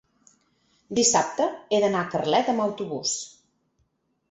Dissabte 0.99 1.45
he 1.77 1.83
d'anar 1.85 2.03
a 2.05 2.09
Carlet 2.15 2.51
amb 2.55 2.67
autobús. 2.67 3.15